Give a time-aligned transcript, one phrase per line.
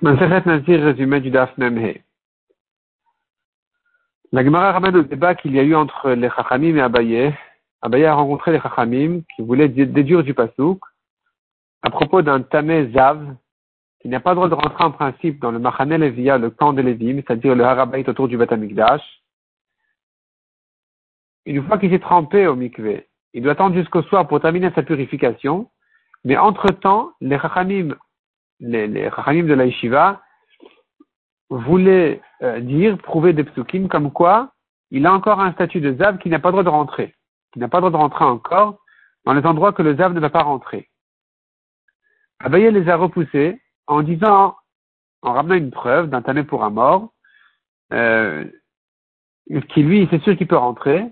[0.00, 1.98] Maseret Nazir, résumé du Daf Memhe.
[4.30, 7.34] La Gemara ramène au débat qu'il y a eu entre les Chachamim et Abaye.
[7.82, 10.78] Abaye a rencontré les Chachamim qui voulaient déduire du Pasouk
[11.82, 13.34] à propos d'un Tamé Zav
[14.00, 16.72] qui n'a pas le droit de rentrer en principe dans le Machane Levia, le camp
[16.72, 19.02] de Lévim, c'est-à-dire le Harabait autour du Batamikdash.
[21.44, 24.84] Une fois qu'il s'est trempé au mikvé, il doit attendre jusqu'au soir pour terminer sa
[24.84, 25.68] purification.
[26.24, 27.96] Mais entre-temps, les Chachamim
[28.60, 30.22] les, les de la Yeshiva
[31.50, 34.52] voulaient euh, dire, prouver des psukim comme quoi
[34.90, 37.14] il a encore un statut de Zav qui n'a pas le droit de rentrer,
[37.52, 38.78] qui n'a pas le droit de rentrer encore
[39.24, 40.88] dans les endroits que le Zav ne va pas rentrer.
[42.40, 44.56] Abaye les a repoussés en disant,
[45.22, 47.12] en ramenant une preuve d'un tamé pour un mort,
[47.92, 48.44] euh,
[49.70, 51.04] qui lui, c'est sûr qu'il peut rentrer,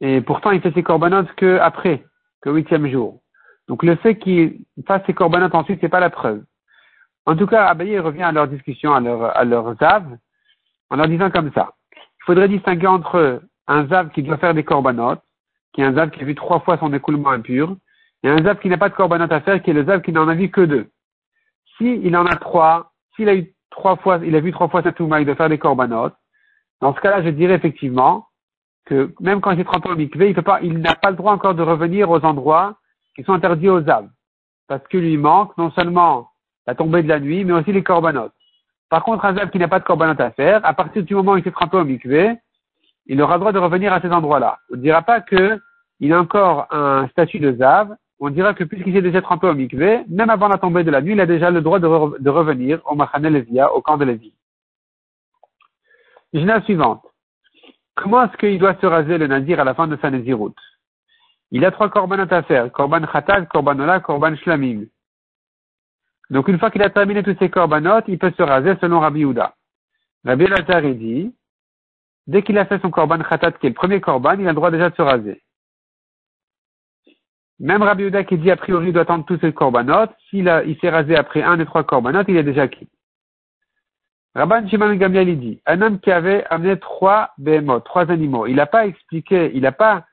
[0.00, 2.04] et pourtant il fait ses corbanotes que après,
[2.42, 3.20] que huitième jour.
[3.70, 6.42] Donc le fait qu'ils fassent ces corbanotes ensuite, c'est pas la preuve.
[7.24, 10.04] En tout cas, Abaye revient à leur discussion, à leur, à leur zav,
[10.90, 11.74] en leur disant comme ça.
[11.94, 15.22] Il faudrait distinguer entre un zav qui doit faire des corbanotes,
[15.72, 17.76] qui est un zav qui a vu trois fois son écoulement impur,
[18.24, 20.10] et un zav qui n'a pas de corbanotes à faire, qui est le zav qui
[20.10, 20.90] n'en a vu que deux.
[21.78, 24.82] S'il il en a trois, s'il a eu trois fois, il a vu trois fois
[24.82, 26.16] sa touma, il doit faire des corbanotes,
[26.80, 28.26] dans ce cas-là, je dirais effectivement
[28.86, 31.54] que même quand il est 30 ans au mikvé, il n'a pas le droit encore
[31.54, 32.79] de revenir aux endroits
[33.20, 34.10] qui sont interdits aux âmes,
[34.66, 36.30] parce qu'il lui manque non seulement
[36.66, 38.32] la tombée de la nuit, mais aussi les corbanotes.
[38.88, 41.32] Par contre, un zav qui n'a pas de corbanotes à faire, à partir du moment
[41.32, 42.34] où il s'est trempé au mikvé,
[43.06, 44.58] il aura le droit de revenir à ces endroits-là.
[44.72, 48.94] On ne dira pas qu'il a encore un statut de zav, on dira que puisqu'il
[48.94, 51.50] s'est déjà trempé au mikvé, même avant la tombée de la nuit, il a déjà
[51.50, 54.32] le droit de, revenir au Machane Levia, au camp de Lévi.
[56.32, 57.02] la suivante.
[57.96, 60.56] Comment est-ce qu'il doit se raser le nadir à la fin de sa naziroute
[61.50, 62.70] il a trois korbanot à faire.
[62.72, 64.86] Korban khatat, korban ola, korban shlamim.
[66.30, 69.24] Donc une fois qu'il a terminé tous ces korbanot, il peut se raser selon Rabbi
[69.24, 69.54] Houda.
[70.24, 71.34] Rabbi Lazar dit,
[72.26, 74.54] dès qu'il a fait son korban khatat, qui est le premier korban, il a le
[74.54, 75.42] droit déjà de se raser.
[77.58, 80.78] Même Rabbi Houda qui dit a priori il doit attendre tous ces korbanot, s'il il
[80.78, 82.88] s'est rasé après un des trois korbanot, il est déjà acquis.
[84.36, 88.66] Rabban Shimon Gamliel dit, un homme qui avait amené trois behemoth, trois animaux, il n'a
[88.66, 90.06] pas expliqué, il n'a pas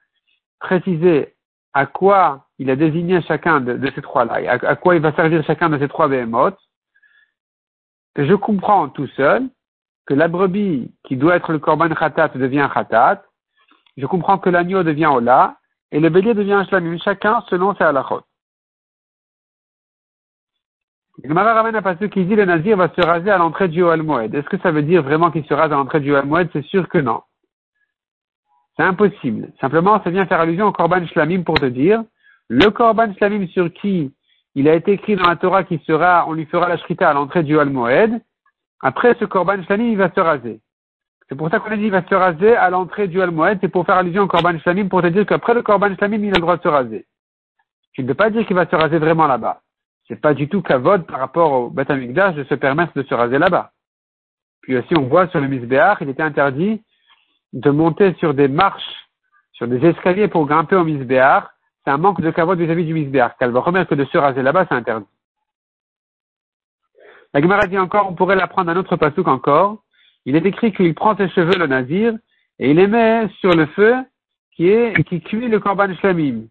[0.59, 1.35] préciser
[1.73, 5.69] à quoi il a désigné chacun de, ces trois-là, à, quoi il va servir chacun
[5.69, 6.57] de ces trois behemoths,
[8.15, 9.47] je comprends tout seul
[10.07, 13.23] que la brebis qui doit être le korban khatat devient khatat,
[13.97, 15.57] je comprends que l'agneau devient ola,
[15.91, 18.21] et le bélier devient shlamim, chacun selon ses halachot.
[21.23, 24.35] Le ramène un passage qui dit le nazir va se raser à l'entrée du Moed.
[24.35, 26.87] Est-ce que ça veut dire vraiment qu'il se rase à l'entrée du Moed C'est sûr
[26.89, 27.21] que non.
[28.77, 29.51] C'est impossible.
[29.59, 32.03] Simplement, ça vient faire allusion au Korban Shlamim pour te dire,
[32.47, 34.13] le Korban Shlamim sur qui
[34.55, 37.13] il a été écrit dans la Torah qui sera, on lui fera la shrita à
[37.13, 38.19] l'entrée du Al Moed,
[38.81, 40.61] après ce Korban Shlamim, il va se raser.
[41.29, 43.59] C'est pour ça qu'on a dit il va se raser à l'entrée du Al Moed,
[43.61, 46.31] c'est pour faire allusion au Korban Shlamim pour te dire qu'après le Korban Shlamim, il
[46.31, 47.05] a le droit de se raser.
[47.93, 49.61] Tu ne peux pas dire qu'il va se raser vraiment là-bas.
[50.07, 53.39] C'est pas du tout kavod par rapport au Beth de se permettre de se raser
[53.39, 53.71] là-bas.
[54.61, 56.83] Puis aussi, on voit sur le Misbéach, il était interdit
[57.57, 59.09] de monter sur des marches,
[59.51, 61.49] sur des escaliers pour grimper au misbéar,
[61.83, 63.35] c'est un manque de cavote vis-à-vis du misbéar.
[63.37, 65.07] Qu'elle va remettre que de se raser là-bas, c'est interdit.
[67.33, 69.83] La Gemara dit encore, on pourrait l'apprendre un autre pasouk encore.
[70.25, 72.13] Il est écrit qu'il prend ses cheveux, le nazir,
[72.59, 73.95] et il les met sur le feu
[74.55, 76.45] qui est, qui cuit le korban shlamim.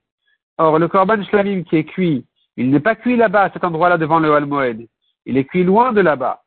[0.58, 3.96] Or, le korban shlamim qui est cuit, il n'est pas cuit là-bas, à cet endroit-là
[3.96, 4.86] devant le Al-Moed.
[5.24, 6.42] Il est cuit loin de là-bas.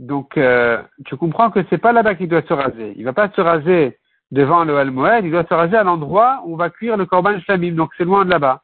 [0.00, 2.94] Donc, euh, tu comprends que c'est pas là-bas qu'il doit se raser.
[2.96, 3.98] Il va pas se raser
[4.30, 7.38] devant le Al-Moed, il doit se raser à l'endroit où on va cuire le Korban
[7.40, 7.74] Shlamim.
[7.74, 8.62] Donc, c'est loin de là-bas.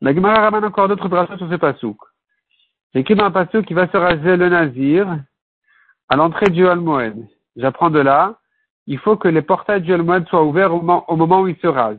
[0.00, 1.98] La Gemara ramène encore d'autres bracelets sur ce pasouk.
[2.92, 5.18] C'est écrit dans un pasouk qui va se raser le Nazir
[6.08, 7.28] à l'entrée du Al-Moed.
[7.56, 8.38] J'apprends de là
[8.86, 11.98] il faut que les portails du Moed soient ouverts au moment, où il se rase.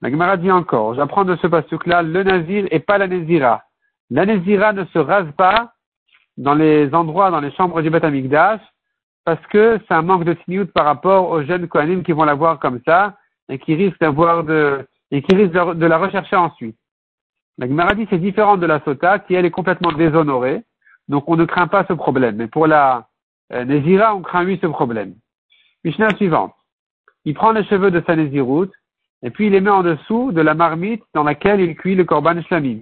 [0.00, 3.64] La Gemara dit encore, j'apprends de ce passage-là, le Nazir et pas la Nézira.
[4.10, 5.72] La Nézira ne se rase pas
[6.36, 8.60] dans les endroits, dans les chambres du Beth Amikdash,
[9.24, 12.34] parce que c'est un manque de tiniout par rapport aux jeunes Kohanim qui vont la
[12.34, 13.16] voir comme ça,
[13.48, 16.76] et qui risquent d'avoir de, et qui risquent de, la rechercher ensuite.
[17.58, 20.62] La Gemara dit c'est différent de la Sota, qui elle est complètement déshonorée,
[21.08, 22.36] donc on ne craint pas ce problème.
[22.36, 23.08] Mais pour la
[23.52, 25.14] euh, Nézira, on craint oui ce problème.
[25.84, 26.54] Mishnah suivante.
[27.24, 28.72] Il prend les cheveux de sa nésiroute,
[29.22, 32.04] et puis il les met en dessous de la marmite dans laquelle il cuit le
[32.04, 32.80] korban shlamim.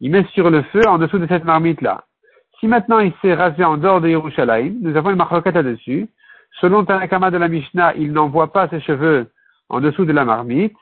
[0.00, 2.04] Il met sur le feu en dessous de cette marmite-là.
[2.58, 6.08] Si maintenant il s'est rasé en dehors de Yerushalayim, nous avons une marloquette là-dessus.
[6.60, 9.30] Selon Tanakama de la Mishnah, il n'envoie pas ses cheveux
[9.68, 10.76] en dessous de la marmite.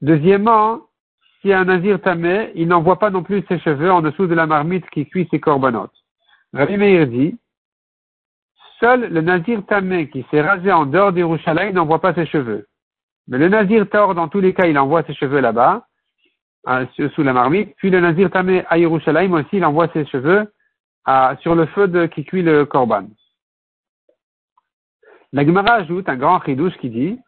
[0.00, 0.80] Deuxièmement,
[1.40, 4.46] si un nazir tamé, il n'envoie pas non plus ses cheveux en dessous de la
[4.46, 5.92] marmite qui cuit ses corbanotes.
[6.52, 7.36] Rabbi Meir dit,
[8.80, 12.66] seul le nazir tamé qui s'est rasé en dehors d'Yerushalayim n'envoie pas ses cheveux.
[13.28, 15.86] Mais le nazir taor, dans tous les cas, il envoie ses cheveux là-bas,
[17.14, 17.74] sous la marmite.
[17.76, 20.52] Puis le nazir tamé à Yerushalayim aussi, il envoie ses cheveux
[21.40, 23.06] sur le feu qui cuit le korban.
[25.32, 27.18] La Gemara ajoute un grand chidouche qui dit,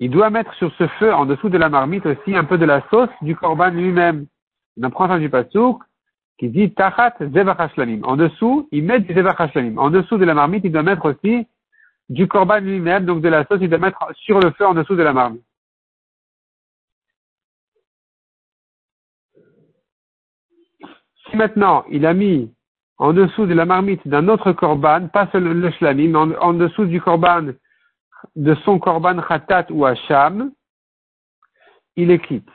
[0.00, 2.64] il doit mettre sur ce feu, en dessous de la marmite aussi, un peu de
[2.64, 4.26] la sauce du korban lui-même.
[4.80, 5.82] On apprend ça du pasouk
[6.38, 9.38] qui dit tachat zevach En dessous, il met du zevach
[9.76, 11.46] En dessous de la marmite, il doit mettre aussi
[12.08, 14.96] du korban lui-même, donc de la sauce, il doit mettre sur le feu en dessous
[14.96, 15.44] de la marmite.
[21.30, 22.52] Si maintenant il a mis
[22.98, 26.84] en dessous de la marmite d'un autre korban, pas le, le shlamim, mais en, dessous
[26.84, 27.52] du korban,
[28.36, 30.52] de son korban khatat ou hacham,
[31.96, 32.48] il est quitte.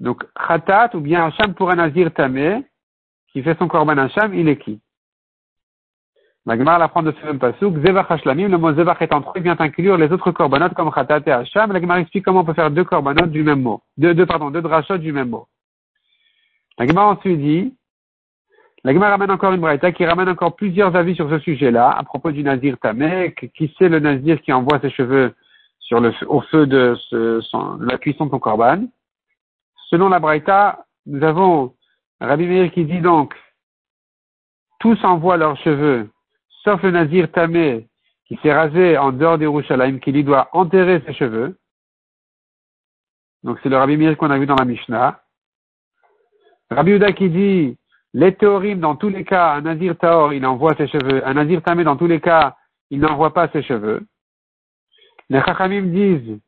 [0.00, 2.64] Donc, khatat ou bien hacham pour un nazir tamé,
[3.32, 4.82] qui fait son korban hacham, il est quitte.
[6.46, 9.42] La Gemara l'apprend de ce même pasuk, zevach hashlamim, le mot zevach est entre il
[9.42, 11.72] vient inclure les autres korbanot comme khatat et hacham.
[11.72, 14.62] La Gemara explique comment on peut faire deux korbanot du même mot, deux, pardon, deux
[14.62, 15.48] drachot du même mot.
[16.78, 17.74] La Gemara ensuite dit,
[18.84, 22.04] la Gemara ramène encore une braïta qui ramène encore plusieurs avis sur ce sujet-là, à
[22.04, 25.34] propos du nazir tamé, qui c'est le nazir qui envoie ses cheveux
[25.80, 26.96] sur le, au feu de,
[27.80, 28.84] la cuisson de son korban.
[29.88, 31.74] Selon la braïta, nous avons
[32.20, 33.34] Rabbi Meir qui dit donc,
[34.80, 36.10] tous envoient leurs cheveux,
[36.64, 37.88] sauf le nazir tamé,
[38.26, 41.56] qui s'est rasé en dehors des Rouchalaim, qui lui doit enterrer ses cheveux.
[43.44, 45.20] Donc c'est le Rabbi Meir qu'on a vu dans la Mishnah.
[46.70, 47.78] Rabbi Uda qui dit,
[48.12, 51.24] les théorim, dans tous les cas, un nazir taor, il envoie ses cheveux.
[51.26, 52.56] Un nazir tamé, dans tous les cas,
[52.90, 54.04] il n'envoie pas ses cheveux.
[55.28, 56.40] Les chachamim disent,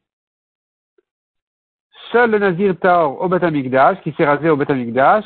[2.12, 5.24] seul le nazir taor au Batamikdash, qui s'est rasé au Batamikdash,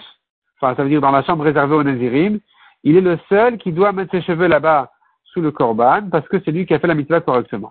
[0.61, 2.41] enfin, ça veut dire dans la chambre réservée aux nazirim,
[2.85, 4.91] il est le seul qui doit mettre ses cheveux là-bas
[5.25, 7.71] sous le korban, parce que c'est lui qui a fait la mitzvah correctement.